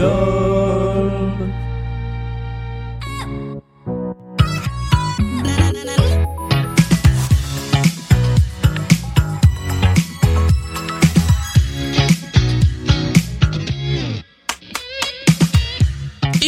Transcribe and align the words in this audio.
Et 0.00 0.02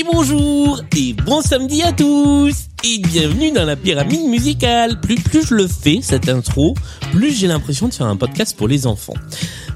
bonjour 0.05 0.81
et 0.97 1.15
bon 1.15 1.43
samedi 1.43 1.83
à 1.83 1.91
tous 1.93 2.55
et 2.85 2.99
bienvenue 2.99 3.51
dans 3.51 3.65
la 3.65 3.75
pyramide 3.75 4.29
musicale. 4.29 5.01
Plus 5.01 5.17
plus 5.17 5.49
je 5.49 5.55
le 5.55 5.67
fais 5.67 5.99
cette 6.03 6.29
intro, 6.29 6.77
plus 7.11 7.33
j'ai 7.33 7.49
l'impression 7.49 7.89
de 7.89 7.95
faire 7.95 8.07
un 8.07 8.17
podcast 8.17 8.57
pour 8.57 8.69
les 8.69 8.87
enfants. 8.87 9.15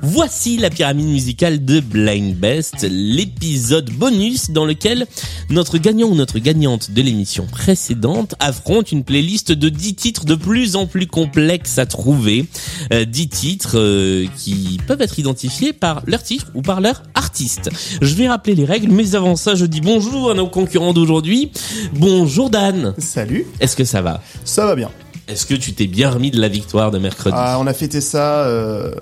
Voici 0.06 0.58
la 0.58 0.68
pyramide 0.68 1.06
musicale 1.06 1.64
de 1.64 1.80
Blind 1.80 2.36
Best, 2.36 2.86
l'épisode 2.90 3.88
bonus 3.90 4.50
dans 4.50 4.66
lequel 4.66 5.06
notre 5.48 5.78
gagnant 5.78 6.08
ou 6.08 6.14
notre 6.14 6.38
gagnante 6.40 6.90
de 6.90 7.00
l'émission 7.00 7.46
précédente 7.46 8.34
affronte 8.38 8.92
une 8.92 9.02
playlist 9.02 9.50
de 9.50 9.70
10 9.70 9.94
titres 9.94 10.26
de 10.26 10.34
plus 10.34 10.76
en 10.76 10.86
plus 10.86 11.06
complexes 11.06 11.78
à 11.78 11.86
trouver. 11.86 12.44
Euh, 12.92 13.06
10 13.06 13.28
titres 13.28 13.78
euh, 13.78 14.26
qui 14.36 14.78
peuvent 14.86 15.00
être 15.00 15.18
identifiés 15.18 15.72
par 15.72 16.02
leur 16.06 16.22
titre 16.22 16.48
ou 16.54 16.60
par 16.60 16.82
leur 16.82 17.02
artiste. 17.14 17.70
Je 18.02 18.14
vais 18.14 18.28
rappeler 18.28 18.54
les 18.54 18.66
règles, 18.66 18.92
mais 18.92 19.14
avant 19.14 19.36
ça, 19.36 19.54
je 19.54 19.64
dis 19.64 19.80
bonjour 19.80 20.30
à 20.30 20.34
nos 20.34 20.48
concurrents 20.48 20.92
d'aujourd'hui. 20.92 21.50
Bonjour 21.94 22.50
Dan. 22.50 22.92
Salut, 22.98 23.46
Est-ce 23.58 23.74
que 23.74 23.84
ça 23.84 24.02
va? 24.02 24.20
Ça 24.44 24.66
va 24.66 24.76
bien. 24.76 24.90
Est-ce 25.28 25.46
que 25.46 25.54
tu 25.54 25.72
t'es 25.72 25.86
bien 25.86 26.10
remis 26.10 26.30
de 26.30 26.38
la 26.38 26.48
victoire 26.48 26.90
de 26.90 26.98
mercredi? 26.98 27.36
Ah, 27.38 27.56
on 27.58 27.66
a 27.66 27.72
fêté 27.72 28.02
ça, 28.02 28.42
euh, 28.44 28.92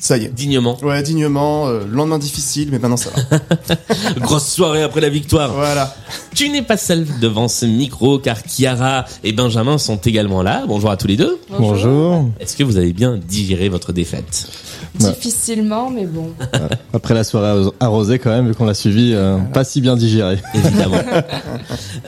ça 0.00 0.16
y 0.16 0.24
est. 0.24 0.28
Dignement. 0.34 0.78
Ouais, 0.82 1.02
dignement, 1.02 1.68
euh, 1.68 1.84
lendemain 1.90 2.18
difficile, 2.18 2.68
mais 2.72 2.78
maintenant 2.78 2.96
ça 2.96 3.10
va. 3.10 3.38
Grosse 4.20 4.48
soirée 4.48 4.82
après 4.82 5.00
la 5.00 5.08
victoire. 5.08 5.52
voilà. 5.52 5.94
Tu 6.34 6.48
n'es 6.48 6.62
pas 6.62 6.76
seul 6.76 7.06
devant 7.20 7.48
ce 7.48 7.66
micro 7.66 8.18
car 8.18 8.38
Chiara 8.46 9.04
et 9.24 9.32
Benjamin 9.32 9.78
sont 9.78 9.96
également 9.96 10.42
là. 10.42 10.64
Bonjour 10.66 10.90
à 10.90 10.96
tous 10.96 11.06
les 11.06 11.16
deux. 11.16 11.38
Bonjour. 11.50 12.28
Est-ce 12.40 12.56
que 12.56 12.64
vous 12.64 12.76
avez 12.78 12.92
bien 12.92 13.18
digéré 13.18 13.68
votre 13.68 13.92
défaite? 13.92 14.48
Difficilement, 14.98 15.90
mais 15.90 16.06
bon. 16.06 16.30
Après 16.92 17.14
la 17.14 17.24
soirée 17.24 17.68
arrosée 17.78 18.18
quand 18.18 18.30
même, 18.30 18.48
vu 18.48 18.54
qu'on 18.54 18.64
l'a 18.64 18.74
suivi, 18.74 19.12
euh, 19.14 19.38
pas 19.38 19.64
si 19.64 19.80
bien 19.80 19.96
digéré. 19.96 20.38
Évidemment. 20.54 20.96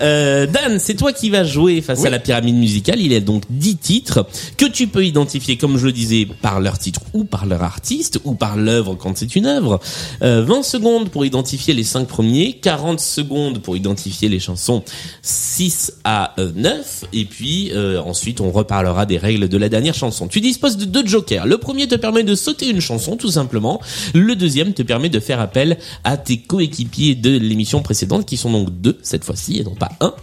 Euh, 0.01 0.47
Dan, 0.47 0.79
c'est 0.81 0.95
toi 0.95 1.13
qui 1.13 1.31
vas 1.31 1.45
jouer 1.45 1.81
face 1.81 2.01
Oui. 2.01 2.07
à 2.09 2.11
la 2.11 2.19
pyramide 2.19 2.57
musicale. 2.57 2.99
Il 2.99 3.13
y 3.13 3.15
a 3.17 3.21
donc 3.21 3.45
10 3.51 3.77
titres 3.77 4.27
que 4.57 4.65
tu 4.65 4.89
peux 4.89 5.05
identifier, 5.05 5.57
comme 5.57 5.77
je 5.79 5.87
le 5.87 5.93
disais, 5.93 6.27
par 6.41 6.61
leur 6.61 6.79
titre 6.79 7.01
ou 7.13 7.25
par 7.25 7.47
leur 7.47 7.63
artiste 7.63 8.19
ou 8.25 8.35
par 8.35 8.57
l'œuvre 8.57 8.95
quand 8.97 9.17
c'est 9.17 9.37
une 9.37 9.47
œuvre. 9.47 9.81
Euh, 10.23 10.43
20 10.45 10.63
secondes 10.65 11.09
pour 11.11 11.25
identifier 11.25 11.75
les 11.75 11.85
5 11.85 12.09
premiers, 12.09 12.55
40 12.61 12.99
secondes 12.99 13.59
pour 13.61 13.77
identifier 13.77 14.29
les 14.29 14.41
chansons 14.41 14.83
6 15.23 15.93
à 16.05 16.35
euh, 16.41 16.51
9 16.57 17.05
et 17.13 17.25
puis 17.25 17.71
euh, 17.73 18.01
ensuite 18.01 18.41
on 18.41 18.51
reparlera 18.51 19.07
des 19.07 19.19
règles 19.19 19.49
de 19.49 19.57
la 19.59 19.69
dernière 19.69 19.95
chanson. 19.95 20.27
Tu 20.27 20.41
disposes 20.41 20.77
de 20.79 20.85
deux 20.85 21.07
jokers. 21.07 21.47
Le 21.47 21.59
premier 21.59 21.87
te 21.87 21.95
permet 21.95 22.25
de 22.25 22.35
sauter 22.35 22.72
une 22.73 22.81
chanson 22.81 23.17
tout 23.17 23.31
simplement. 23.31 23.81
Le 24.15 24.35
deuxième 24.35 24.75
te 24.75 24.83
permet 24.83 25.09
de 25.09 25.21
faire 25.21 25.41
appel 25.41 25.79
à 26.05 26.17
tes 26.17 26.39
coéquipiers 26.39 27.15
de 27.15 27.39
l'émission 27.39 27.83
précédente 27.83 28.27
qui 28.27 28.37
sont 28.37 28.51
donc 28.51 28.71
deux 28.81 28.99
cette 29.03 29.25
fois-ci 29.25 29.59
et 29.59 29.65
non 29.65 29.75
pas 29.75 29.91
un 30.01 30.15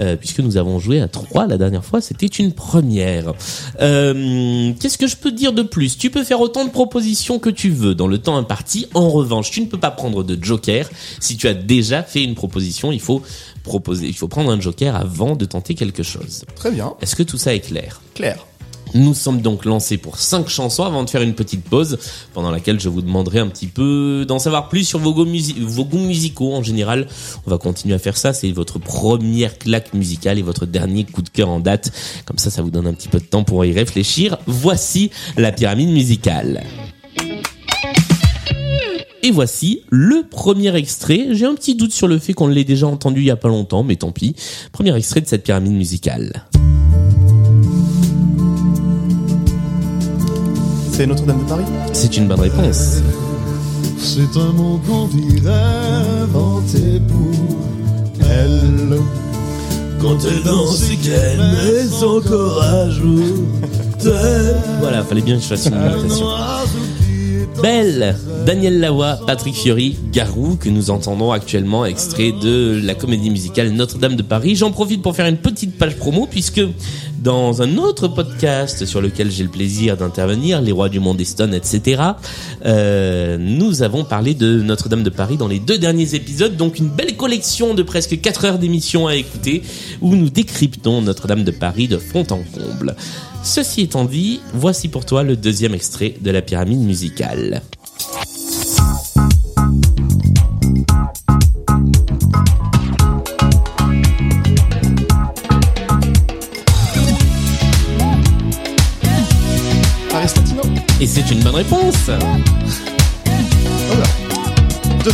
euh, 0.00 0.16
puisque 0.16 0.40
nous 0.40 0.56
avons 0.56 0.78
joué 0.78 1.00
à 1.00 1.08
trois 1.08 1.46
la 1.46 1.58
dernière 1.58 1.84
fois. 1.84 2.00
C'était 2.00 2.26
une 2.26 2.52
première. 2.52 3.32
Euh, 3.80 4.72
Qu'est-ce 4.80 4.98
que 4.98 5.06
je 5.06 5.16
peux 5.16 5.32
dire 5.32 5.52
de 5.52 5.62
plus? 5.62 5.98
Tu 5.98 6.10
peux 6.10 6.24
faire 6.24 6.40
autant 6.40 6.64
de 6.64 6.70
propositions 6.70 7.38
que 7.38 7.50
tu 7.50 7.70
veux 7.70 7.94
dans 7.94 8.06
le 8.06 8.18
temps 8.18 8.36
imparti. 8.36 8.86
En 8.94 9.08
revanche, 9.08 9.50
tu 9.50 9.60
ne 9.60 9.66
peux 9.66 9.78
pas 9.80 9.90
prendre 9.90 10.22
de 10.22 10.42
joker 10.42 10.88
si 11.20 11.36
tu 11.36 11.48
as 11.48 11.54
déjà 11.54 12.02
fait 12.02 12.22
une 12.22 12.34
proposition. 12.34 12.92
Il 12.92 13.00
faut 13.00 13.22
proposer, 13.62 14.06
il 14.06 14.14
faut 14.14 14.28
prendre 14.28 14.50
un 14.50 14.60
joker 14.60 14.94
avant 14.96 15.36
de 15.36 15.44
tenter 15.44 15.74
quelque 15.74 16.02
chose. 16.02 16.44
Très 16.54 16.70
bien. 16.70 16.94
Est-ce 17.00 17.16
que 17.16 17.22
tout 17.22 17.38
ça 17.38 17.54
est 17.54 17.60
clair? 17.60 18.00
Claire. 18.14 18.46
Nous 18.94 19.12
sommes 19.14 19.40
donc 19.40 19.64
lancés 19.64 19.98
pour 19.98 20.18
cinq 20.18 20.48
chansons 20.48 20.84
avant 20.84 21.02
de 21.02 21.10
faire 21.10 21.22
une 21.22 21.34
petite 21.34 21.64
pause 21.64 21.98
pendant 22.32 22.50
laquelle 22.50 22.78
je 22.80 22.88
vous 22.88 23.02
demanderai 23.02 23.40
un 23.40 23.48
petit 23.48 23.66
peu 23.66 24.24
d'en 24.26 24.38
savoir 24.38 24.68
plus 24.68 24.84
sur 24.84 24.98
vos 25.00 25.12
goûts, 25.12 25.24
musi- 25.26 25.60
vos 25.60 25.84
goûts 25.84 25.98
musicaux 25.98 26.54
en 26.54 26.62
général. 26.62 27.08
On 27.46 27.50
va 27.50 27.58
continuer 27.58 27.94
à 27.94 27.98
faire 27.98 28.16
ça. 28.16 28.32
C'est 28.32 28.50
votre 28.52 28.78
première 28.78 29.58
claque 29.58 29.94
musicale 29.94 30.38
et 30.38 30.42
votre 30.42 30.64
dernier 30.66 31.04
coup 31.04 31.22
de 31.22 31.28
cœur 31.28 31.48
en 31.48 31.60
date. 31.60 31.90
Comme 32.24 32.38
ça, 32.38 32.50
ça 32.50 32.62
vous 32.62 32.70
donne 32.70 32.86
un 32.86 32.94
petit 32.94 33.08
peu 33.08 33.18
de 33.18 33.24
temps 33.24 33.44
pour 33.44 33.64
y 33.64 33.72
réfléchir. 33.72 34.38
Voici 34.46 35.10
la 35.36 35.50
pyramide 35.52 35.90
musicale. 35.90 36.62
Et 39.24 39.30
voici 39.30 39.80
le 39.88 40.22
premier 40.28 40.76
extrait. 40.76 41.28
J'ai 41.32 41.46
un 41.46 41.54
petit 41.54 41.74
doute 41.74 41.92
sur 41.92 42.06
le 42.06 42.18
fait 42.18 42.34
qu'on 42.34 42.46
l'ait 42.46 42.62
déjà 42.64 42.86
entendu 42.86 43.22
il 43.22 43.26
y 43.26 43.30
a 43.30 43.36
pas 43.36 43.48
longtemps, 43.48 43.82
mais 43.82 43.96
tant 43.96 44.12
pis. 44.12 44.36
Premier 44.70 44.94
extrait 44.96 45.22
de 45.22 45.26
cette 45.26 45.44
pyramide 45.44 45.72
musicale. 45.72 46.44
C'est 50.96 51.08
Notre-Dame 51.08 51.42
de 51.42 51.48
Paris 51.48 51.64
C'est 51.92 52.16
une 52.16 52.28
bonne 52.28 52.38
réponse. 52.38 53.02
C'est 53.98 54.38
un 54.38 54.52
mot 54.52 54.80
qu'on 54.86 55.08
dirait 55.08 55.52
inventé 56.22 57.00
pour 57.08 58.22
elle. 58.30 59.00
Quand 60.00 60.16
elle 60.24 60.44
danse 60.44 60.88
et 60.92 60.96
qu'elle 60.96 61.38
met 61.38 61.88
son 61.90 62.20
corps 62.20 62.62
à 62.62 62.88
jour. 62.90 63.18
Voilà, 64.78 65.02
fallait 65.02 65.22
bien 65.22 65.34
que 65.34 65.42
je 65.42 65.48
fasse 65.48 65.66
une 65.66 65.74
imitation. 65.74 66.26
Belle, 67.60 68.14
Daniel 68.46 68.78
Lavoie, 68.78 69.18
Patrick 69.26 69.54
Fiori, 69.54 69.96
Garou, 70.12 70.56
que 70.56 70.68
nous 70.68 70.90
entendons 70.90 71.32
actuellement, 71.32 71.86
extrait 71.86 72.32
de 72.32 72.80
la 72.84 72.94
comédie 72.94 73.30
musicale 73.30 73.70
Notre-Dame 73.70 74.16
de 74.16 74.22
Paris. 74.22 74.54
J'en 74.54 74.70
profite 74.70 75.02
pour 75.02 75.16
faire 75.16 75.26
une 75.26 75.38
petite 75.38 75.76
page 75.76 75.96
promo, 75.96 76.28
puisque 76.30 76.60
dans 77.24 77.62
un 77.62 77.78
autre 77.78 78.06
podcast 78.06 78.84
sur 78.84 79.00
lequel 79.00 79.30
j'ai 79.30 79.44
le 79.44 79.48
plaisir 79.48 79.96
d'intervenir, 79.96 80.60
Les 80.60 80.72
Rois 80.72 80.90
du 80.90 81.00
Monde 81.00 81.18
Eston, 81.18 81.52
etc., 81.52 82.02
euh, 82.66 83.38
nous 83.38 83.82
avons 83.82 84.04
parlé 84.04 84.34
de 84.34 84.60
Notre-Dame 84.60 85.02
de 85.02 85.08
Paris 85.08 85.38
dans 85.38 85.48
les 85.48 85.58
deux 85.58 85.78
derniers 85.78 86.14
épisodes, 86.14 86.54
donc 86.54 86.78
une 86.78 86.90
belle 86.90 87.16
collection 87.16 87.72
de 87.72 87.82
presque 87.82 88.20
4 88.20 88.44
heures 88.44 88.58
d'émission 88.58 89.06
à 89.06 89.14
écouter, 89.14 89.62
où 90.02 90.14
nous 90.16 90.28
décryptons 90.28 91.00
Notre-Dame 91.00 91.44
de 91.44 91.50
Paris 91.50 91.88
de 91.88 91.96
fond 91.96 92.26
en 92.30 92.42
comble. 92.42 92.94
Ceci 93.42 93.80
étant 93.80 94.04
dit, 94.04 94.40
voici 94.52 94.88
pour 94.88 95.06
toi 95.06 95.22
le 95.22 95.34
deuxième 95.34 95.72
extrait 95.72 96.16
de 96.20 96.30
la 96.30 96.42
pyramide 96.42 96.80
musicale. 96.80 97.62
C'est 111.26 111.34
une 111.34 111.42
bonne 111.42 111.54
réponse 111.56 111.94
Oh 112.08 113.94
là. 113.96 114.04
Deux. 115.04 115.12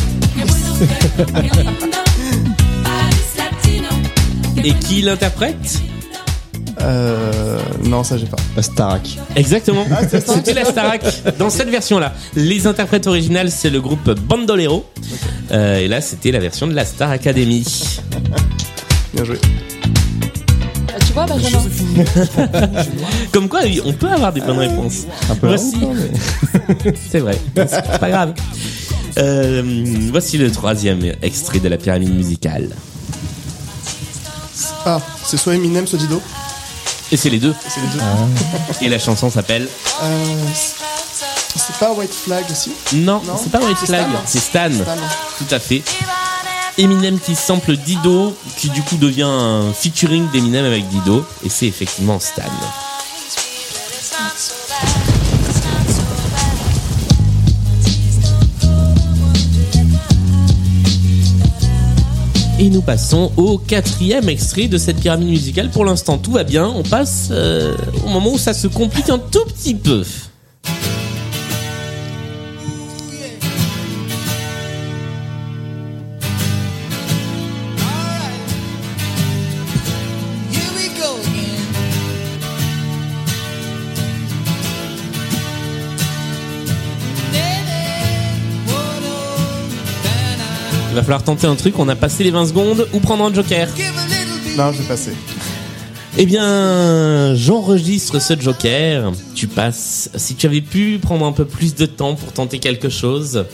Et 4.64 4.72
qui 4.74 5.02
l'interprète 5.02 5.80
Euh, 6.82 7.58
non, 7.84 8.02
ça 8.04 8.16
j'ai 8.16 8.24
pas. 8.26 8.36
La 8.56 8.62
Starac. 8.62 9.02
Exactement, 9.36 9.84
c'était 10.26 10.54
la 10.54 10.64
Starac 10.64 11.02
dans 11.38 11.50
cette 11.50 11.68
version-là. 11.68 12.14
Les 12.36 12.66
interprètes 12.66 13.06
originales, 13.06 13.50
c'est 13.50 13.68
le 13.70 13.80
groupe 13.82 14.10
Bandolero. 14.20 14.86
Euh, 15.52 15.76
et 15.78 15.88
là, 15.88 16.00
c'était 16.00 16.30
la 16.32 16.38
version 16.38 16.66
de 16.66 16.72
la 16.74 16.84
Star 16.86 17.10
Academy. 17.10 17.64
Bien 19.12 19.24
joué. 19.24 19.38
Ah, 21.22 21.26
Benjamin 21.26 21.62
Comme 23.32 23.48
quoi, 23.48 23.60
on 23.84 23.92
peut 23.92 24.08
avoir 24.08 24.32
des 24.32 24.40
bonnes 24.40 24.58
réponses. 24.58 25.02
Un 25.30 25.34
peu 25.36 25.48
Voici. 25.48 25.76
mais- 25.76 26.94
C'est 27.10 27.20
vrai, 27.20 27.38
c'est 27.54 27.98
pas 27.98 28.10
grave. 28.10 28.34
Euh, 29.18 29.62
voici 30.12 30.38
le 30.38 30.50
troisième 30.52 31.00
extrait 31.22 31.58
de 31.58 31.68
la 31.68 31.76
pyramide 31.76 32.14
musicale. 32.14 32.68
Ah, 34.86 35.00
c'est 35.24 35.36
soit 35.36 35.54
Eminem, 35.54 35.86
soit 35.86 35.98
Dido. 35.98 36.20
Et 37.12 37.16
c'est 37.16 37.28
les 37.30 37.38
deux. 37.40 37.54
C'est 37.68 37.80
les 37.80 37.88
deux. 37.88 38.00
Et 38.86 38.88
la 38.88 38.98
chanson 38.98 39.30
s'appelle 39.30 39.66
Euh, 40.02 40.24
c'est 40.54 41.76
pas 41.78 41.92
White 41.92 42.12
Flag 42.14 42.44
aussi? 42.50 42.70
Non, 42.94 43.20
Non, 43.26 43.34
c'est 43.42 43.50
pas 43.50 43.58
White 43.58 43.76
c'est 43.80 43.86
Flag, 43.86 44.02
Stan. 44.06 44.20
c'est 44.26 44.38
Stan. 44.38 44.70
Stan. 44.72 44.94
Tout 45.38 45.54
à 45.54 45.58
fait. 45.58 45.82
Eminem 46.78 47.18
qui 47.18 47.34
sample 47.34 47.76
Dido, 47.76 48.34
qui 48.56 48.70
du 48.70 48.82
coup 48.82 48.96
devient 48.96 49.22
un 49.22 49.72
featuring 49.72 50.30
d'Eminem 50.30 50.64
avec 50.64 50.88
Dido, 50.88 51.24
et 51.44 51.48
c'est 51.48 51.66
effectivement 51.66 52.18
Stan. 52.20 52.42
Et 62.58 62.68
nous 62.68 62.82
passons 62.82 63.32
au 63.38 63.56
quatrième 63.56 64.28
extrait 64.28 64.68
de 64.68 64.76
cette 64.76 65.00
pyramide 65.00 65.30
musicale. 65.30 65.70
Pour 65.70 65.86
l'instant, 65.86 66.18
tout 66.18 66.32
va 66.32 66.44
bien. 66.44 66.66
On 66.66 66.82
passe 66.82 67.28
euh, 67.30 67.74
au 68.04 68.08
moment 68.10 68.32
où 68.32 68.38
ça 68.38 68.52
se 68.52 68.66
complique 68.66 69.08
un 69.08 69.18
tout 69.18 69.46
petit 69.46 69.74
peu. 69.74 70.04
Il 90.90 90.94
va 90.96 91.02
falloir 91.02 91.22
tenter 91.22 91.46
un 91.46 91.54
truc. 91.56 91.78
On 91.78 91.88
a 91.88 91.96
passé 91.96 92.24
les 92.24 92.30
20 92.30 92.46
secondes 92.46 92.86
ou 92.92 92.98
prendre 93.00 93.24
un 93.24 93.32
joker. 93.32 93.68
Non, 94.56 94.72
je 94.72 94.78
vais 94.78 94.88
passer. 94.88 95.12
Eh 96.18 96.26
bien, 96.26 97.34
j'enregistre 97.34 98.20
ce 98.20 98.38
joker. 98.38 99.12
Tu 99.34 99.46
passes. 99.46 100.10
Si 100.16 100.34
tu 100.34 100.46
avais 100.46 100.60
pu 100.60 100.98
prendre 101.00 101.24
un 101.24 101.32
peu 101.32 101.44
plus 101.44 101.74
de 101.74 101.86
temps 101.86 102.14
pour 102.14 102.32
tenter 102.32 102.58
quelque 102.58 102.88
chose. 102.88 103.44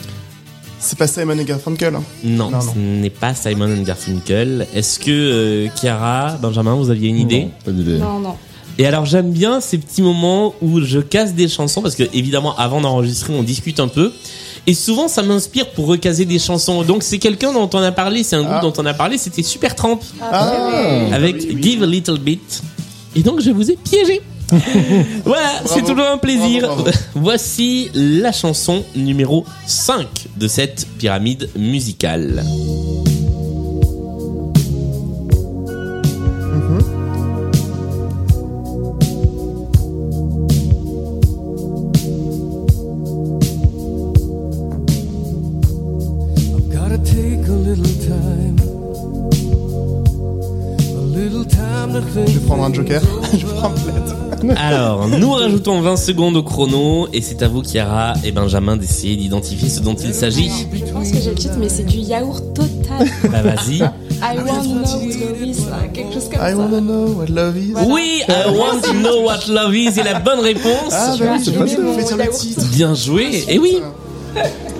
C'est 0.79 0.97
pas 0.99 1.07
Simon 1.07 1.39
et 1.39 1.45
Garfunkel. 1.45 1.95
hein. 1.95 2.03
Non, 2.25 2.51
Non, 2.51 2.61
ce 2.61 2.79
n'est 2.79 3.11
pas 3.11 3.35
Simon 3.35 3.71
and 3.77 3.83
Garfunkel. 3.83 4.67
Est-ce 4.75 4.99
que 5.01 5.11
euh, 5.11 5.69
Chiara, 5.79 6.39
Benjamin, 6.41 6.75
vous 6.75 6.91
aviez 6.91 7.09
une 7.09 7.19
idée 7.19 7.41
Non, 7.45 7.51
Pas 7.65 7.71
d'idée. 7.73 7.99
Non, 7.99 8.19
non. 8.21 8.35
Et 8.79 8.87
alors 8.87 9.07
j'aime 9.07 9.33
bien 9.33 9.61
ces 9.63 9.79
petits 9.79 10.03
moments 10.03 10.55
où 10.61 10.83
je 10.83 10.99
casse 11.01 11.35
des 11.35 11.49
chansons 11.49 11.81
parce 11.81 11.95
que 11.95 12.03
évidemment 12.13 12.55
avant 12.59 12.83
d'enregistrer 12.83 13.33
on 13.35 13.43
discute 13.43 13.81
un 13.81 13.89
peu 13.89 14.13
et 14.67 14.75
souvent 14.75 15.09
ça 15.09 15.23
m'inspire 15.23 15.71
pour 15.71 15.87
recaser 15.87 16.25
des 16.25 16.39
chansons. 16.39 16.83
Donc 16.83 17.03
c'est 17.03 17.19
quelqu'un 17.19 17.53
dont 17.53 17.69
on 17.73 17.79
a 17.83 17.93
parlé, 17.93 18.23
c'est 18.23 18.37
un 18.37 18.43
groupe 18.43 18.57
Ah. 18.59 18.63
dont 18.63 18.73
on 18.79 18.87
a 18.87 18.95
parlé, 18.95 19.19
c'était 19.19 19.43
Super 19.43 19.75
Tramp 19.75 19.99
Ah, 20.21 20.53
avec 21.13 21.37
oui, 21.37 21.49
oui. 21.55 21.63
Give 21.63 21.83
a 21.83 21.87
Little 21.87 22.19
Bit. 22.19 22.63
Et 23.15 23.23
donc 23.23 23.41
je 23.41 23.51
vous 23.51 23.71
ai 23.71 23.77
piégé. 23.77 24.21
voilà, 25.25 25.51
c'est 25.65 25.81
toujours 25.83 26.07
un 26.07 26.19
plaisir. 26.19 26.63
Bravo, 26.67 26.83
bravo. 26.85 26.99
Voici 27.17 27.91
la 27.95 28.31
chanson 28.31 28.85
numéro 28.95 29.45
5 29.67 30.07
de 30.37 30.47
cette 30.47 30.87
pyramide 30.99 31.51
musicale. 31.57 32.45
Rajoutons 55.67 55.81
20 55.81 55.97
secondes 55.97 56.37
au 56.37 56.43
chrono 56.43 57.09
et 57.13 57.21
c'est 57.21 57.43
à 57.43 57.49
vous, 57.49 57.63
Chiara 57.65 58.15
et 58.25 58.31
Benjamin, 58.31 58.77
d'essayer 58.77 59.17
d'identifier 59.17 59.69
ce 59.69 59.81
dont 59.81 59.95
il 59.95 60.15
s'agit. 60.15 60.51
Je 60.73 60.93
pense 60.93 61.11
que 61.11 61.19
j'ai 61.19 61.31
le 61.31 61.37
titre, 61.37 61.57
mais 61.59 61.69
c'est 61.69 61.85
du 61.85 61.99
yaourt 61.99 62.43
total. 62.55 63.09
Bah 63.31 63.43
vas-y. 63.43 63.79
I 63.79 64.39
want 64.39 64.63
to 64.63 64.69
know 64.71 64.85
what 64.85 65.19
love 65.19 65.43
is, 65.43 65.57
quelque 65.93 66.15
chose 66.15 66.29
comme 66.31 66.41
I 66.41 66.53
ça. 66.53 66.81
know 66.81 67.07
what 67.09 67.27
love 67.27 67.57
is. 67.59 67.75
Oui, 67.89 68.23
I 68.29 68.49
want 68.49 68.81
to 68.83 68.93
know 68.93 69.25
what 69.25 69.41
love 69.49 69.75
is 69.75 69.99
est 69.99 70.05
la 70.05 70.21
bonne 70.21 70.41
réponse. 70.41 70.93
Ah, 70.93 71.15
bah 71.19 71.25
oui, 71.33 71.41
c'est 71.45 71.53
je 71.53 71.59
pas 71.59 71.67
ça, 71.67 72.17
le 72.17 72.31
titre. 72.31 72.65
Bien 72.71 72.95
joué. 72.95 73.45
Et 73.49 73.59
oui. 73.59 73.79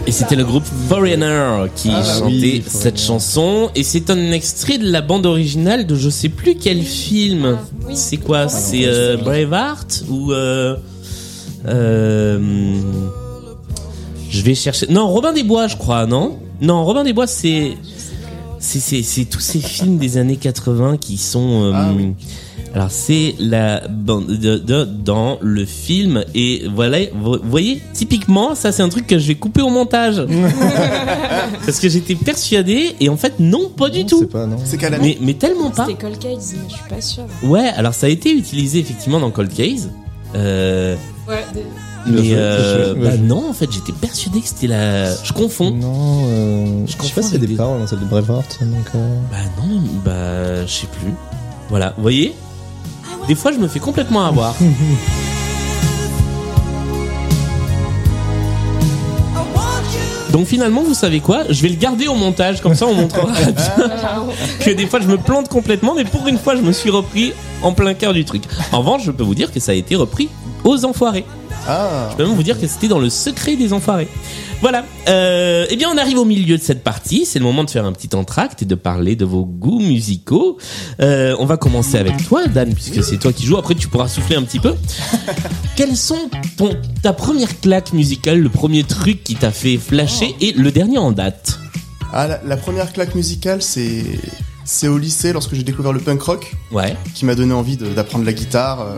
Et 0.09 0.13
c'était 0.13 0.37
le 0.37 0.45
groupe 0.45 0.65
Foreigner 0.89 1.67
qui 1.75 1.91
Ah, 1.93 2.03
chantait 2.05 2.29
oui, 2.31 2.63
cette 2.67 3.01
chanson. 3.01 3.71
Et 3.75 3.83
c'est 3.83 4.09
un 4.11 4.31
extrait 4.31 4.79
de 4.79 4.89
la 4.89 5.01
bande 5.03 5.27
originale 5.27 5.85
de 5.87 5.97
je 5.97 6.09
sais 6.11 6.29
plus 6.29 6.55
quel 6.55 6.83
film. 6.83 7.59
oui. 7.89 7.95
C'est 7.97 8.17
quoi 8.19 8.49
C'est 8.49 8.85
euh, 8.87 9.17
Braveheart 9.17 10.05
ou 10.09 10.33
euh, 10.33 10.77
euh, 11.67 12.79
Je 14.31 14.43
vais 14.43 14.55
chercher. 14.55 14.87
Non, 14.91 15.09
Robin 15.09 15.33
des 15.33 15.43
Bois, 15.43 15.67
je 15.67 15.77
crois, 15.77 16.07
non? 16.07 16.39
Non, 16.61 16.85
Robin 16.85 17.03
des 17.03 17.13
Bois, 17.13 17.27
c'est 17.27 17.73
c'est 18.67 18.81
c'est 18.81 19.03
c'est 19.03 19.25
tous 19.27 19.41
ces 19.41 19.61
films 19.61 19.97
des 19.99 20.19
années 20.19 20.37
80 20.37 20.97
qui 20.99 21.17
sont. 21.19 21.65
euh, 21.65 21.73
Ah 21.75 21.93
oui. 21.97 22.13
Alors 22.75 22.91
c'est 22.91 23.35
la 23.39 23.87
bande 23.89 24.27
de, 24.27 24.59
de- 24.59 24.85
dans 24.85 25.39
le 25.41 25.65
film 25.65 26.25
et 26.35 26.65
voilà 26.75 26.99
vous 27.15 27.37
voyez 27.45 27.81
typiquement 27.95 28.55
ça 28.55 28.71
c'est 28.73 28.83
un 28.83 28.89
truc 28.91 29.07
que 29.07 29.19
je 29.19 29.29
vais 29.29 29.35
couper 29.37 29.63
au 29.63 29.71
montage 29.71 30.21
parce 31.65 31.81
que 31.81 31.89
j'étais 31.89 32.15
persuadé 32.17 32.95
et 33.01 33.09
en 33.09 33.17
fait 33.17 33.35
non 33.39 33.71
pas 33.71 33.89
du 33.89 34.05
tout 34.05 34.19
C'est 34.21 34.27
pas, 34.31 34.47
non. 34.47 34.57
C'est 34.65 34.77
quelle 34.77 34.95
année 34.95 35.17
mais 35.21 35.27
mais 35.27 35.35
tellement 35.35 35.71
pas 35.71 35.87
C'était 35.87 35.99
Cold 35.99 36.19
Case, 36.19 36.55
mais 36.55 36.69
je 36.69 36.75
suis 36.75 36.89
pas 36.89 37.01
sûre. 37.01 37.25
ouais 37.45 37.69
alors 37.77 37.95
ça 37.95 38.07
a 38.07 38.11
été 38.11 38.31
utilisé 38.33 38.81
effectivement 38.81 39.21
dans 39.21 39.31
Cold 39.31 39.53
Case 39.55 39.91
euh, 40.37 40.97
Ouais, 41.29 41.45
des- 41.55 41.61
Bien 42.09 42.23
mais 42.23 42.31
euh, 42.35 42.95
bah 42.95 43.17
non 43.17 43.51
en 43.51 43.53
fait 43.53 43.69
j'étais 43.73 43.91
persuadé 43.93 44.41
que 44.41 44.47
c'était 44.47 44.69
la 44.69 45.13
je 45.13 45.33
confonds. 45.33 45.73
Non, 45.73 46.27
euh, 46.29 46.87
je 46.87 46.93
sais 46.93 46.99
confonds 46.99 47.15
pas 47.17 47.23
s'il 47.23 47.33
y 47.33 47.35
a 47.35 47.39
avec 47.39 47.41
des 47.41 47.47
des- 47.49 47.57
paroles 47.57 47.81
dans 47.81 47.87
celle 47.89 47.99
de 47.99 48.05
Braveheart. 48.05 48.59
Donc, 48.61 48.87
euh, 48.95 49.19
bah 49.29 49.39
non 49.59 49.81
bah 50.05 50.65
je 50.67 50.71
sais 50.73 50.87
plus. 50.87 51.13
Voilà 51.69 51.95
vous 51.97 52.03
voyez? 52.03 52.33
Des 53.27 53.35
fois 53.35 53.51
je 53.51 53.59
me 53.59 53.67
fais 53.67 53.81
complètement 53.81 54.25
avoir 54.25 54.55
Donc 60.37 60.47
finalement, 60.47 60.83
vous 60.83 60.93
savez 60.93 61.21
quoi? 61.21 61.45
Je 61.49 61.63
vais 61.63 61.71
le 61.71 61.77
garder 61.77 62.09
au 62.09 62.15
montage, 62.15 62.61
comme 62.61 62.75
ça 62.75 62.87
on 62.87 62.93
montrera 62.93 63.33
bien 63.33 63.55
que 64.61 64.71
des 64.71 64.87
fois 64.87 65.01
je 65.01 65.07
me 65.07 65.17
plante 65.17 65.49
complètement, 65.49 65.95
mais 65.95 66.05
pour 66.05 66.29
une 66.29 66.37
fois 66.37 66.55
je 66.57 66.61
me 66.61 66.73
suis 66.73 66.91
repris 66.91 67.33
en 67.63 67.73
plein 67.73 67.95
cœur 67.95 68.13
du 68.13 68.27
truc. 68.27 68.43
En 68.71 68.81
revanche, 68.81 69.01
je 69.07 69.13
peux 69.13 69.23
vous 69.23 69.35
dire 69.35 69.51
que 69.51 69.61
ça 69.61 69.73
a 69.73 69.75
été 69.75 69.97
repris 69.97 70.29
aux 70.63 70.85
enfoirés. 70.85 71.25
Ah, 71.67 72.09
Je 72.11 72.17
peux 72.17 72.27
même 72.27 72.35
vous 72.35 72.43
dire 72.43 72.61
que 72.61 72.67
c'était 72.67 72.87
dans 72.87 72.99
le 72.99 73.09
secret 73.09 73.57
des 73.57 73.73
enfoirés. 73.73 74.09
Voilà. 74.63 74.85
Euh, 75.09 75.67
eh 75.69 75.77
bien, 75.77 75.89
on 75.93 75.99
arrive 75.99 76.19
au 76.19 76.25
milieu 76.25 76.57
de 76.57 76.63
cette 76.63 76.83
partie. 76.83 77.27
C'est 77.27 77.39
le 77.39 77.45
moment 77.45 77.63
de 77.63 77.71
faire 77.71 77.85
un 77.85 77.93
petit 77.93 78.15
entracte 78.17 78.63
et 78.63 78.65
de 78.65 78.75
parler 78.75 79.15
de 79.15 79.25
vos 79.25 79.45
goûts 79.45 79.81
musicaux. 79.81 80.57
Euh, 81.01 81.37
on 81.39 81.45
va 81.45 81.57
commencer 81.57 81.99
avec 81.99 82.27
toi, 82.27 82.47
Dan, 82.47 82.73
puisque 82.75 83.05
c'est 83.05 83.19
toi 83.19 83.33
qui 83.33 83.45
joues. 83.47 83.59
Après, 83.59 83.75
tu 83.75 83.87
pourras 83.89 84.09
souffler 84.09 84.37
un 84.37 84.43
petit 84.43 84.59
peu. 84.59 84.75
Quelles 85.77 85.97
sont 85.97 86.31
ton, 86.57 86.71
ta 87.03 87.13
première 87.13 87.61
claque 87.61 87.93
musicale, 87.93 88.41
le 88.41 88.49
premier 88.49 88.83
truc 88.83 89.23
qui 89.23 89.35
t'a 89.35 89.51
fait 89.53 89.77
flasher 89.77 90.35
et 90.41 90.53
le 90.53 90.73
dernier 90.73 90.99
en 90.99 91.13
date? 91.13 91.59
Ah 92.13 92.27
la, 92.27 92.41
la 92.45 92.57
première 92.57 92.93
claque 92.93 93.15
musicale, 93.15 93.61
c'est 93.63 94.05
c'est 94.65 94.89
au 94.89 94.99
lycée 94.99 95.33
lorsque 95.33 95.55
j'ai 95.55 95.63
découvert 95.63 95.93
le 95.93 96.01
punk 96.01 96.23
rock 96.23 96.57
Ouais. 96.73 96.97
qui 97.15 97.25
m'a 97.25 97.35
donné 97.37 97.53
envie 97.53 97.77
d'apprendre 97.77 98.25
la 98.25 98.33
guitare. 98.33 98.81
euh, 98.81 98.97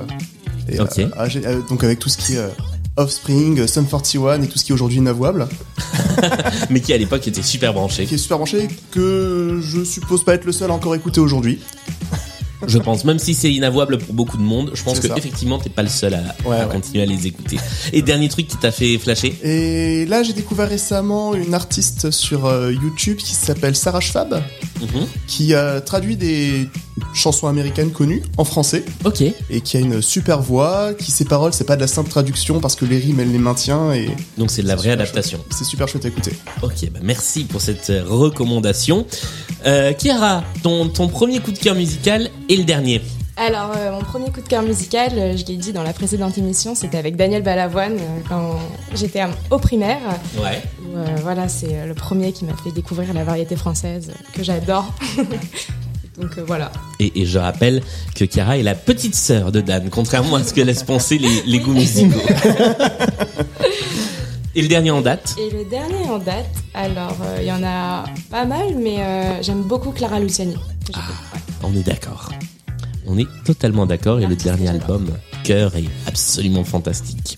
et, 0.70 0.80
Ok. 0.80 0.98
euh, 0.98 1.08
ah, 1.16 1.24
euh, 1.36 1.60
donc 1.68 1.82
avec 1.84 1.98
tout 1.98 2.08
ce 2.08 2.16
qui 2.16 2.34
est 2.34 2.38
euh, 2.38 2.48
Offspring, 2.98 3.66
Sum 3.66 3.86
41 3.86 4.42
et 4.42 4.48
tout 4.48 4.58
ce 4.58 4.64
qui 4.64 4.72
est 4.72 4.74
aujourd'hui 4.74 4.98
inavouable, 4.98 5.48
Mais 6.70 6.80
qui 6.80 6.92
à 6.92 6.96
l'époque 6.98 7.26
était 7.28 7.42
super 7.42 7.72
branché. 7.72 8.04
qui 8.06 8.14
est 8.16 8.18
super 8.18 8.36
branché, 8.38 8.68
que 8.90 9.60
je 9.62 9.84
suppose 9.84 10.24
pas 10.24 10.34
être 10.34 10.44
le 10.44 10.52
seul 10.52 10.70
à 10.70 10.74
encore 10.74 10.94
écouter 10.94 11.20
aujourd'hui. 11.20 11.60
Je 12.66 12.76
pense, 12.78 13.04
même 13.04 13.20
si 13.20 13.34
c'est 13.34 13.52
inavouable 13.52 13.98
pour 13.98 14.12
beaucoup 14.14 14.36
de 14.36 14.42
monde, 14.42 14.72
je 14.74 14.82
pense 14.82 14.98
que 14.98 15.06
ça. 15.06 15.16
effectivement 15.16 15.60
t'es 15.60 15.70
pas 15.70 15.84
le 15.84 15.88
seul 15.88 16.14
à, 16.14 16.34
Ouais, 16.44 16.56
à 16.56 16.66
ouais. 16.66 16.72
continuer 16.74 17.04
à 17.04 17.06
les 17.06 17.28
écouter. 17.28 17.56
Et 17.92 18.02
dernier 18.02 18.28
truc 18.28 18.48
qui 18.48 18.56
t'a 18.56 18.72
fait 18.72 18.98
flasher 18.98 19.32
Et 19.44 20.04
là, 20.06 20.24
j'ai 20.24 20.32
découvert 20.32 20.68
récemment 20.68 21.34
une 21.36 21.54
artiste 21.54 22.10
sur 22.10 22.46
euh, 22.46 22.72
YouTube 22.72 23.18
qui 23.18 23.36
s'appelle 23.36 23.76
Sarah 23.76 24.00
Schwab, 24.00 24.42
Mhm. 24.80 25.06
qui 25.26 25.54
a 25.54 25.80
traduit 25.80 26.16
des 26.16 26.68
chansons 27.14 27.46
américaines 27.48 27.90
connues 27.90 28.22
en 28.36 28.44
français 28.44 28.84
Ok. 29.04 29.22
et 29.22 29.60
qui 29.60 29.76
a 29.76 29.80
une 29.80 30.00
super 30.02 30.40
voix, 30.40 30.92
qui 30.94 31.10
ses 31.10 31.24
paroles, 31.24 31.52
c'est 31.52 31.64
pas 31.64 31.76
de 31.76 31.80
la 31.80 31.86
simple 31.86 32.10
traduction 32.10 32.60
parce 32.60 32.76
que 32.76 32.84
les 32.84 32.98
rimes, 32.98 33.20
elle 33.20 33.32
les 33.32 33.38
maintient 33.38 33.92
et 33.92 34.08
Donc 34.36 34.50
c'est 34.50 34.62
de 34.62 34.68
la 34.68 34.76
vraie 34.76 34.90
adaptation. 34.90 35.38
c'est 35.50 35.64
super 35.64 35.88
chouette 35.88 36.04
à 36.04 36.08
écouter. 36.08 36.32
Ok, 36.62 36.90
bah 36.92 37.00
merci 37.02 37.44
pour 37.44 37.60
cette 37.60 37.90
euh, 37.90 38.04
recommandation. 38.06 39.06
Euh, 39.66 39.92
Chiara, 39.98 40.44
ton, 40.62 40.88
ton 40.88 41.08
premier 41.08 41.40
coup 41.40 41.52
de 41.52 41.58
cœur 41.58 41.74
musical 41.74 42.30
et 42.48 42.56
le 42.56 42.64
dernier. 42.64 43.02
Alors, 43.40 43.70
euh, 43.76 43.92
mon 43.92 44.00
premier 44.00 44.32
coup 44.32 44.40
de 44.40 44.48
cœur 44.48 44.62
musical, 44.62 45.12
euh, 45.16 45.36
je 45.36 45.44
l'ai 45.46 45.56
dit 45.56 45.72
dans 45.72 45.84
la 45.84 45.92
précédente 45.92 46.36
émission, 46.38 46.74
c'était 46.74 46.98
avec 46.98 47.14
Daniel 47.14 47.42
Balavoine 47.44 47.92
euh, 47.96 48.20
quand 48.28 48.58
j'étais 48.96 49.22
au 49.50 49.58
primaire. 49.58 50.00
Ouais. 50.42 50.60
où, 50.82 50.96
voilà, 51.22 51.46
c'est 51.48 51.86
le 51.86 51.94
premier 51.94 52.32
qui 52.32 52.44
m'a 52.44 52.56
fait 52.56 52.72
découvrir 52.72 53.14
la 53.14 53.22
variété 53.22 53.54
française 53.54 54.10
que 54.32 54.42
j'adore. 54.42 54.92
Donc 56.20 56.36
voilà. 56.48 56.72
Et, 56.98 57.20
et 57.20 57.26
je 57.26 57.38
rappelle 57.38 57.80
que 58.16 58.24
Chiara 58.24 58.58
est 58.58 58.64
la 58.64 58.74
petite 58.74 59.14
sœur 59.14 59.52
de 59.52 59.60
Dan, 59.60 59.88
contrairement 59.88 60.34
à 60.34 60.42
ce 60.42 60.52
que 60.52 60.60
laissent 60.60 60.82
penser 60.82 61.16
les, 61.16 61.42
les 61.46 61.60
goûts 61.60 61.74
musicaux. 61.74 62.18
et 64.56 64.62
le 64.62 64.66
dernier 64.66 64.90
en 64.90 65.00
date? 65.00 65.36
Et 65.38 65.48
le 65.54 65.64
dernier 65.64 66.10
en 66.10 66.18
date, 66.18 66.50
alors 66.74 67.16
il 67.38 67.46
y 67.46 67.52
en 67.52 67.62
a 67.62 68.02
pas 68.32 68.44
mal, 68.44 68.74
mais 68.76 68.96
j'aime 69.42 69.62
beaucoup 69.62 69.92
Clara 69.92 70.18
Luciani. 70.18 70.56
ouais. 70.56 71.02
On 71.62 71.72
est 71.76 71.84
d'accord. 71.84 72.30
On 73.08 73.16
est 73.18 73.26
totalement 73.44 73.86
d'accord 73.86 74.20
et 74.20 74.26
le 74.26 74.36
dernier 74.36 74.68
album, 74.68 75.06
Cœur, 75.44 75.74
est 75.76 75.84
absolument 76.06 76.64
fantastique. 76.64 77.36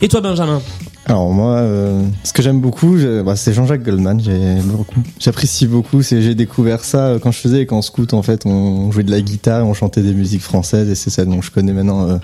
Et 0.00 0.08
toi 0.08 0.20
Benjamin? 0.20 0.62
Alors 1.06 1.30
moi, 1.32 1.56
euh, 1.56 2.02
ce 2.22 2.32
que 2.32 2.42
j'aime 2.42 2.60
beaucoup, 2.60 2.96
bah, 3.24 3.34
c'est 3.34 3.52
Jean-Jacques 3.52 3.82
Goldman. 3.82 4.20
J'ai 4.22 4.60
beaucoup, 4.62 5.00
j'apprécie 5.18 5.66
beaucoup. 5.66 6.02
C'est 6.02 6.22
j'ai 6.22 6.34
découvert 6.36 6.84
ça 6.84 7.06
euh, 7.06 7.18
quand 7.18 7.32
je 7.32 7.38
faisais 7.38 7.66
qu'en 7.66 7.82
scout 7.82 8.14
en 8.14 8.22
fait, 8.22 8.46
on 8.46 8.92
jouait 8.92 9.02
de 9.02 9.10
la 9.10 9.20
guitare, 9.20 9.66
on 9.66 9.74
chantait 9.74 10.02
des 10.02 10.12
musiques 10.14 10.42
françaises 10.42 10.88
et 10.88 10.94
c'est 10.94 11.10
ça 11.10 11.24
dont 11.24 11.42
je 11.42 11.50
connais 11.50 11.72
maintenant 11.72 12.08
euh, 12.08 12.16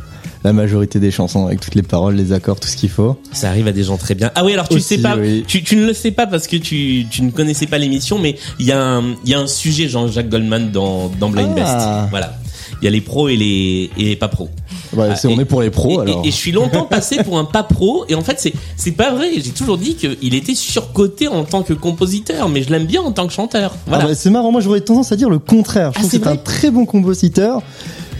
la 0.44 0.52
majorité 0.52 1.00
des 1.00 1.10
chansons 1.10 1.46
avec 1.46 1.60
toutes 1.60 1.74
les 1.74 1.82
paroles, 1.82 2.14
les 2.14 2.32
accords, 2.32 2.60
tout 2.60 2.68
ce 2.68 2.76
qu'il 2.76 2.90
faut. 2.90 3.18
Ça 3.32 3.48
arrive 3.48 3.66
à 3.66 3.72
des 3.72 3.82
gens 3.82 3.96
très 3.96 4.14
bien. 4.14 4.30
Ah 4.36 4.44
oui, 4.44 4.52
alors 4.52 4.68
tu 4.68 4.76
Aussi, 4.76 4.84
sais 4.96 4.98
pas, 4.98 5.16
oui. 5.16 5.44
tu, 5.48 5.64
tu 5.64 5.74
ne 5.76 5.86
le 5.86 5.92
sais 5.94 6.12
pas 6.12 6.26
parce 6.28 6.46
que 6.46 6.56
tu, 6.56 7.06
tu 7.10 7.22
ne 7.22 7.30
connaissais 7.32 7.66
pas 7.66 7.78
l'émission, 7.78 8.18
mais 8.20 8.36
il 8.60 8.66
y 8.66 8.72
a 8.72 8.80
un, 8.80 9.02
il 9.24 9.30
y 9.30 9.34
a 9.34 9.40
un 9.40 9.48
sujet 9.48 9.88
Jean-Jacques 9.88 10.28
Goldman 10.28 10.70
dans, 10.70 11.08
dans 11.18 11.30
Blind 11.30 11.50
Ah. 11.58 12.02
Best. 12.04 12.10
Voilà. 12.10 12.38
Il 12.83 12.85
y 12.85 12.88
a 12.88 12.90
les 12.90 13.00
pros 13.00 13.28
et 13.28 13.37
les, 13.37 13.90
et 13.97 14.04
les 14.04 14.16
pas 14.16 14.28
pros. 14.28 14.50
Ouais, 14.92 15.09
Ah, 15.11 15.14
et- 15.23 15.26
on 15.26 15.40
est 15.40 15.45
pour 15.47 15.62
les 15.62 15.71
pros 15.71 15.99
et- 16.02 16.11
alors. 16.11 16.23
et 16.26 16.30
je 16.30 16.37
suis 16.37 16.52
longtemps 16.52 16.85
passé 16.85 17.16
pour 17.25 17.38
un 17.38 17.45
pas 17.47 17.62
pro 17.62 18.04
et 18.09 18.14
en 18.14 18.23
fait 18.23 18.38
c'est 18.38 18.52
c'est 18.76 18.92
pas 18.92 19.12
vrai. 19.12 19.30
J'ai 19.42 19.50
toujours 19.50 19.78
dit 19.78 19.95
qu'il 19.97 20.35
était 20.35 20.54
surcoté 20.54 21.26
en 21.28 21.45
tant 21.45 21.62
que 21.62 21.73
compositeur, 21.73 22.49
mais 22.50 22.62
je 22.62 22.71
l'aime 22.71 22.85
bien 22.87 23.00
en 23.02 23.12
tant 23.12 23.26
que 23.26 23.33
chanteur. 23.33 23.75
Voilà. 23.87 24.04
Ah 24.04 24.09
bah, 24.09 24.14
c'est 24.14 24.30
marrant, 24.30 24.52
moi 24.52 24.61
j'aurais 24.61 24.83
tendance 24.83 25.11
à 25.12 25.16
dire 25.16 25.30
le 25.30 25.38
contraire. 25.38 25.92
Je 25.95 25.99
Ah, 25.99 26.00
trouve 26.00 26.11
que 26.11 26.16
c'est 26.25 26.26
un 26.30 26.37
très 26.37 26.71
bon 26.71 26.85
compositeur, 26.87 27.62